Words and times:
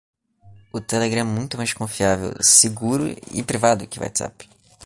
O 0.73 0.81
Telegram 0.81 1.21
é 1.21 1.23
muito 1.29 1.57
mais 1.57 1.73
confiável, 1.73 2.33
seguro 2.41 3.05
e 3.31 3.43
privado 3.43 3.85
que 3.85 3.99
o 3.99 4.01
Whatsapp 4.01 4.49